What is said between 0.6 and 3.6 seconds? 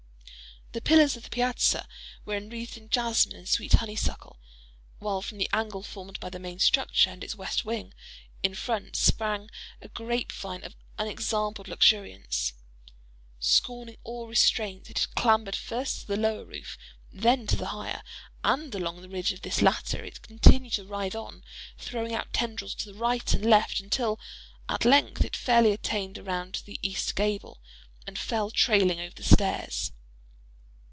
The pillars of the piazza were enwreathed in jasmine and